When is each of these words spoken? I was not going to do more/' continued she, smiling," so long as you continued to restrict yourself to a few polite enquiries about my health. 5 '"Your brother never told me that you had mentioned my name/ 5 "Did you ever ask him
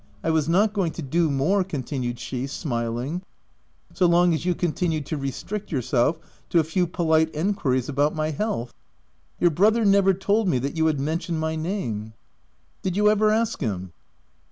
I 0.23 0.31
was 0.31 0.49
not 0.49 0.73
going 0.73 0.93
to 0.93 1.03
do 1.03 1.29
more/' 1.29 1.63
continued 1.63 2.17
she, 2.17 2.47
smiling," 2.47 3.21
so 3.93 4.07
long 4.07 4.33
as 4.33 4.45
you 4.47 4.55
continued 4.55 5.05
to 5.05 5.15
restrict 5.15 5.71
yourself 5.71 6.17
to 6.49 6.57
a 6.57 6.63
few 6.63 6.87
polite 6.87 7.29
enquiries 7.35 7.87
about 7.87 8.15
my 8.15 8.31
health. 8.31 8.69
5 8.69 8.73
'"Your 9.41 9.51
brother 9.51 9.85
never 9.85 10.15
told 10.15 10.47
me 10.47 10.57
that 10.57 10.75
you 10.75 10.87
had 10.87 10.99
mentioned 10.99 11.39
my 11.39 11.55
name/ 11.55 12.13
5 12.77 12.81
"Did 12.81 12.97
you 12.97 13.11
ever 13.11 13.29
ask 13.29 13.61
him 13.61 13.91